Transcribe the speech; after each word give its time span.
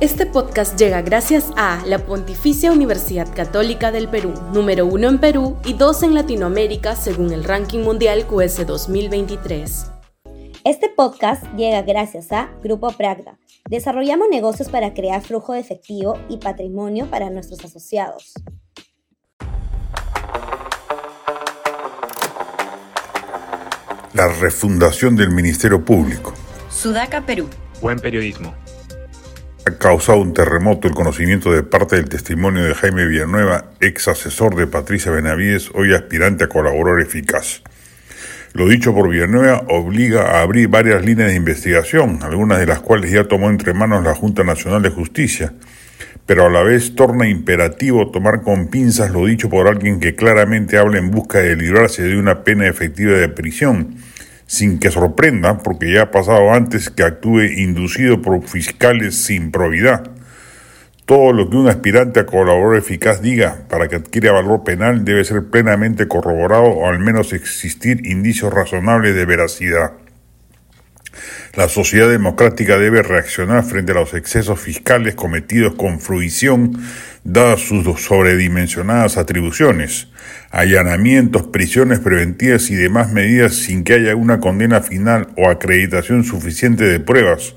Este 0.00 0.24
podcast 0.24 0.78
llega 0.78 1.02
gracias 1.02 1.52
a 1.58 1.84
la 1.84 1.98
Pontificia 1.98 2.72
Universidad 2.72 3.28
Católica 3.34 3.92
del 3.92 4.08
Perú, 4.08 4.32
número 4.50 4.86
uno 4.86 5.10
en 5.10 5.18
Perú 5.18 5.58
y 5.62 5.74
dos 5.74 6.02
en 6.02 6.14
Latinoamérica 6.14 6.96
según 6.96 7.34
el 7.34 7.44
ranking 7.44 7.80
mundial 7.80 8.26
QS 8.26 8.66
2023. 8.66 9.90
Este 10.64 10.88
podcast 10.88 11.44
llega 11.54 11.82
gracias 11.82 12.32
a 12.32 12.48
Grupo 12.62 12.90
Pragda. 12.92 13.38
Desarrollamos 13.68 14.28
negocios 14.30 14.70
para 14.70 14.94
crear 14.94 15.20
flujo 15.20 15.52
de 15.52 15.60
efectivo 15.60 16.18
y 16.30 16.38
patrimonio 16.38 17.04
para 17.10 17.28
nuestros 17.28 17.62
asociados. 17.62 18.32
La 24.14 24.28
refundación 24.40 25.14
del 25.14 25.28
Ministerio 25.28 25.84
Público. 25.84 26.32
Sudaca, 26.70 27.26
Perú. 27.26 27.50
Buen 27.82 27.98
periodismo 27.98 28.59
ha 29.66 29.72
causado 29.72 30.18
un 30.18 30.32
terremoto 30.32 30.88
el 30.88 30.94
conocimiento 30.94 31.52
de 31.52 31.62
parte 31.62 31.96
del 31.96 32.08
testimonio 32.08 32.64
de 32.64 32.74
Jaime 32.74 33.06
Villanueva, 33.06 33.72
ex 33.80 34.08
asesor 34.08 34.54
de 34.54 34.66
Patricia 34.66 35.12
Benavides, 35.12 35.70
hoy 35.74 35.92
aspirante 35.92 36.44
a 36.44 36.48
colaborador 36.48 37.02
eficaz. 37.02 37.62
Lo 38.54 38.66
dicho 38.68 38.94
por 38.94 39.10
Villanueva 39.10 39.64
obliga 39.68 40.38
a 40.38 40.40
abrir 40.40 40.68
varias 40.68 41.04
líneas 41.04 41.28
de 41.28 41.36
investigación, 41.36 42.20
algunas 42.22 42.58
de 42.58 42.66
las 42.66 42.80
cuales 42.80 43.10
ya 43.10 43.28
tomó 43.28 43.50
entre 43.50 43.74
manos 43.74 44.02
la 44.02 44.14
Junta 44.14 44.44
Nacional 44.44 44.82
de 44.82 44.90
Justicia, 44.90 45.52
pero 46.24 46.46
a 46.46 46.50
la 46.50 46.62
vez 46.62 46.94
torna 46.94 47.28
imperativo 47.28 48.10
tomar 48.10 48.42
con 48.42 48.68
pinzas 48.68 49.10
lo 49.10 49.26
dicho 49.26 49.50
por 49.50 49.68
alguien 49.68 50.00
que 50.00 50.14
claramente 50.14 50.78
habla 50.78 50.98
en 50.98 51.10
busca 51.10 51.40
de 51.40 51.54
librarse 51.54 52.02
de 52.02 52.18
una 52.18 52.44
pena 52.44 52.66
efectiva 52.66 53.12
de 53.12 53.28
prisión 53.28 53.96
sin 54.50 54.80
que 54.80 54.90
sorprenda, 54.90 55.58
porque 55.58 55.92
ya 55.92 56.02
ha 56.02 56.10
pasado 56.10 56.52
antes 56.52 56.90
que 56.90 57.04
actúe 57.04 57.42
inducido 57.56 58.20
por 58.20 58.42
fiscales 58.42 59.14
sin 59.14 59.52
probidad. 59.52 60.10
Todo 61.06 61.32
lo 61.32 61.48
que 61.48 61.56
un 61.56 61.68
aspirante 61.68 62.18
a 62.18 62.26
colaborador 62.26 62.76
eficaz 62.76 63.22
diga 63.22 63.58
para 63.68 63.86
que 63.86 63.94
adquiera 63.94 64.32
valor 64.32 64.64
penal 64.64 65.04
debe 65.04 65.22
ser 65.22 65.44
plenamente 65.50 66.08
corroborado 66.08 66.64
o 66.64 66.88
al 66.88 66.98
menos 66.98 67.32
existir 67.32 68.04
indicios 68.04 68.52
razonables 68.52 69.14
de 69.14 69.24
veracidad. 69.24 69.92
La 71.54 71.68
sociedad 71.68 72.08
democrática 72.08 72.78
debe 72.78 73.02
reaccionar 73.02 73.64
frente 73.64 73.90
a 73.90 73.96
los 73.96 74.14
excesos 74.14 74.60
fiscales 74.60 75.16
cometidos 75.16 75.74
con 75.74 75.98
fruición 75.98 76.80
dadas 77.24 77.60
sus 77.60 77.84
sobredimensionadas 78.00 79.16
atribuciones 79.16 80.08
allanamientos, 80.50 81.44
prisiones 81.48 81.98
preventivas 81.98 82.70
y 82.70 82.76
demás 82.76 83.12
medidas 83.12 83.54
sin 83.54 83.84
que 83.84 83.94
haya 83.94 84.14
una 84.14 84.38
condena 84.38 84.80
final 84.80 85.28
o 85.36 85.48
acreditación 85.48 86.24
suficiente 86.24 86.84
de 86.84 87.00
pruebas, 87.00 87.54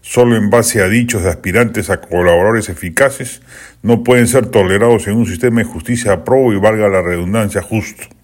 solo 0.00 0.36
en 0.36 0.50
base 0.50 0.82
a 0.82 0.88
dichos 0.88 1.22
de 1.22 1.30
aspirantes 1.30 1.90
a 1.90 2.00
colaboradores 2.00 2.68
eficaces, 2.68 3.42
no 3.82 4.02
pueden 4.02 4.26
ser 4.26 4.46
tolerados 4.46 5.06
en 5.06 5.16
un 5.16 5.26
sistema 5.26 5.60
de 5.60 5.66
justicia 5.66 6.12
aprobo 6.12 6.52
y 6.52 6.56
valga 6.56 6.88
la 6.88 7.02
redundancia 7.02 7.62
justo. 7.62 8.15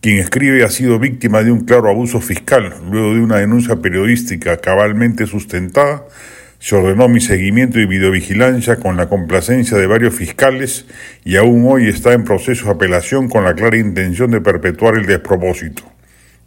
Quien 0.00 0.16
escribe 0.16 0.64
ha 0.64 0.70
sido 0.70 0.98
víctima 0.98 1.42
de 1.42 1.52
un 1.52 1.66
claro 1.66 1.90
abuso 1.90 2.22
fiscal, 2.22 2.74
luego 2.90 3.12
de 3.12 3.20
una 3.20 3.36
denuncia 3.36 3.76
periodística 3.76 4.56
cabalmente 4.56 5.26
sustentada, 5.26 6.06
se 6.58 6.74
ordenó 6.74 7.06
mi 7.06 7.20
seguimiento 7.20 7.78
y 7.78 7.84
videovigilancia 7.84 8.76
con 8.76 8.96
la 8.96 9.10
complacencia 9.10 9.76
de 9.76 9.86
varios 9.86 10.14
fiscales 10.14 10.86
y 11.22 11.36
aún 11.36 11.66
hoy 11.68 11.86
está 11.88 12.14
en 12.14 12.24
proceso 12.24 12.64
de 12.64 12.70
apelación 12.72 13.28
con 13.28 13.44
la 13.44 13.54
clara 13.54 13.76
intención 13.76 14.30
de 14.30 14.40
perpetuar 14.40 14.94
el 14.94 15.04
despropósito. 15.04 15.82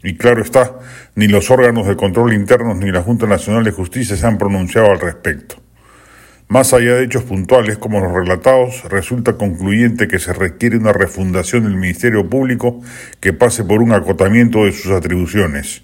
Y 0.01 0.15
claro 0.15 0.41
está, 0.41 0.79
ni 1.13 1.27
los 1.27 1.51
órganos 1.51 1.87
de 1.87 1.95
control 1.95 2.33
internos 2.33 2.77
ni 2.77 2.91
la 2.91 3.03
Junta 3.03 3.27
Nacional 3.27 3.63
de 3.63 3.71
Justicia 3.71 4.15
se 4.15 4.25
han 4.25 4.39
pronunciado 4.39 4.89
al 4.89 4.99
respecto. 4.99 5.62
Más 6.47 6.73
allá 6.73 6.95
de 6.95 7.05
hechos 7.05 7.23
puntuales 7.23 7.77
como 7.77 7.99
los 7.99 8.11
relatados, 8.11 8.83
resulta 8.89 9.37
concluyente 9.37 10.07
que 10.07 10.19
se 10.19 10.33
requiere 10.33 10.77
una 10.77 10.93
refundación 10.93 11.63
del 11.63 11.75
Ministerio 11.75 12.29
Público 12.29 12.81
que 13.19 13.33
pase 13.33 13.63
por 13.63 13.81
un 13.81 13.91
acotamiento 13.91 14.65
de 14.65 14.71
sus 14.71 14.91
atribuciones 14.91 15.83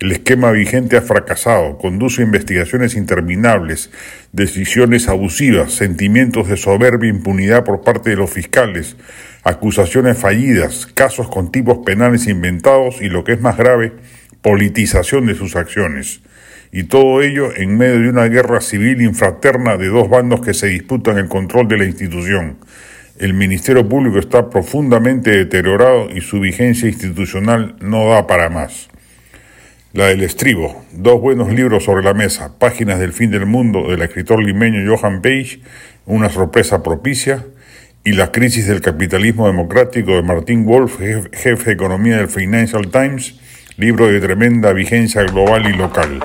el 0.00 0.12
esquema 0.12 0.50
vigente 0.50 0.96
ha 0.96 1.02
fracasado, 1.02 1.76
conduce 1.76 2.22
a 2.22 2.24
investigaciones 2.24 2.94
interminables, 2.94 3.90
decisiones 4.32 5.08
abusivas, 5.08 5.74
sentimientos 5.74 6.48
de 6.48 6.56
soberbia 6.56 7.10
impunidad 7.10 7.64
por 7.64 7.82
parte 7.82 8.08
de 8.08 8.16
los 8.16 8.30
fiscales, 8.30 8.96
acusaciones 9.44 10.16
fallidas, 10.16 10.86
casos 10.86 11.28
con 11.28 11.52
tipos 11.52 11.80
penales 11.84 12.28
inventados 12.28 13.02
y 13.02 13.10
lo 13.10 13.24
que 13.24 13.32
es 13.32 13.42
más 13.42 13.58
grave, 13.58 13.92
politización 14.40 15.26
de 15.26 15.34
sus 15.34 15.54
acciones. 15.54 16.22
Y 16.72 16.84
todo 16.84 17.20
ello 17.22 17.54
en 17.56 17.76
medio 17.76 18.00
de 18.00 18.08
una 18.08 18.26
guerra 18.26 18.60
civil 18.60 19.02
infraterna 19.02 19.76
de 19.76 19.88
dos 19.88 20.08
bandos 20.08 20.40
que 20.40 20.54
se 20.54 20.68
disputan 20.68 21.18
el 21.18 21.28
control 21.28 21.66
de 21.66 21.78
la 21.78 21.84
institución. 21.84 22.58
El 23.18 23.34
Ministerio 23.34 23.88
Público 23.88 24.18
está 24.18 24.48
profundamente 24.48 25.30
deteriorado 25.30 26.08
y 26.10 26.20
su 26.20 26.40
vigencia 26.40 26.88
institucional 26.88 27.76
no 27.80 28.08
da 28.08 28.26
para 28.26 28.48
más. 28.48 28.88
La 29.92 30.06
del 30.06 30.22
estribo, 30.22 30.84
dos 30.92 31.20
buenos 31.20 31.52
libros 31.52 31.84
sobre 31.84 32.04
la 32.04 32.14
mesa, 32.14 32.56
Páginas 32.58 33.00
del 33.00 33.12
fin 33.12 33.32
del 33.32 33.44
mundo 33.44 33.90
del 33.90 34.02
escritor 34.02 34.42
limeño 34.42 34.96
Johan 34.96 35.20
Page, 35.20 35.60
una 36.06 36.30
sorpresa 36.30 36.82
propicia, 36.82 37.44
y 38.02 38.12
La 38.12 38.32
crisis 38.32 38.66
del 38.66 38.80
capitalismo 38.80 39.46
democrático 39.46 40.12
de 40.12 40.22
Martin 40.22 40.64
Wolf, 40.64 40.98
jefe 41.32 41.64
de 41.64 41.72
economía 41.72 42.16
del 42.16 42.28
Financial 42.28 42.88
Times, 42.90 43.38
libro 43.76 44.06
de 44.06 44.20
tremenda 44.20 44.72
vigencia 44.72 45.22
global 45.24 45.68
y 45.68 45.76
local. 45.76 46.24